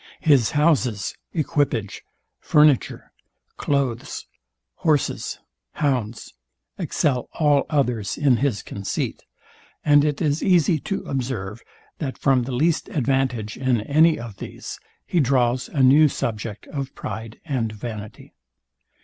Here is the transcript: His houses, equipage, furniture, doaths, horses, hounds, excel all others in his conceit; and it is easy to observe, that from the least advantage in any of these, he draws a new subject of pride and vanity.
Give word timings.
His 0.21 0.49
houses, 0.57 1.13
equipage, 1.31 2.01
furniture, 2.39 3.11
doaths, 3.59 4.25
horses, 4.77 5.37
hounds, 5.73 6.33
excel 6.79 7.29
all 7.33 7.67
others 7.69 8.17
in 8.17 8.37
his 8.37 8.63
conceit; 8.63 9.21
and 9.85 10.03
it 10.03 10.19
is 10.19 10.41
easy 10.41 10.79
to 10.79 11.03
observe, 11.03 11.61
that 11.99 12.17
from 12.17 12.45
the 12.45 12.51
least 12.51 12.89
advantage 12.89 13.57
in 13.57 13.81
any 13.81 14.19
of 14.19 14.37
these, 14.37 14.79
he 15.05 15.19
draws 15.19 15.67
a 15.69 15.83
new 15.83 16.07
subject 16.07 16.65
of 16.69 16.95
pride 16.95 17.39
and 17.45 17.71
vanity. 17.71 18.33